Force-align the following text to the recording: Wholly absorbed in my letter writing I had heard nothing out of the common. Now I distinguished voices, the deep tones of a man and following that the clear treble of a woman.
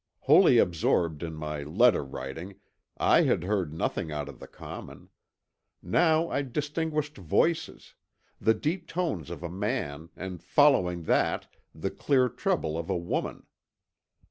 Wholly 0.21 0.57
absorbed 0.57 1.21
in 1.21 1.35
my 1.35 1.61
letter 1.61 2.03
writing 2.03 2.55
I 2.97 3.21
had 3.21 3.43
heard 3.43 3.71
nothing 3.71 4.11
out 4.11 4.27
of 4.27 4.39
the 4.39 4.47
common. 4.47 5.09
Now 5.83 6.27
I 6.27 6.41
distinguished 6.41 7.17
voices, 7.17 7.93
the 8.39 8.55
deep 8.55 8.87
tones 8.87 9.29
of 9.29 9.43
a 9.43 9.47
man 9.51 10.09
and 10.15 10.41
following 10.41 11.03
that 11.03 11.55
the 11.75 11.91
clear 11.91 12.29
treble 12.29 12.79
of 12.79 12.89
a 12.89 12.97
woman. 12.97 13.45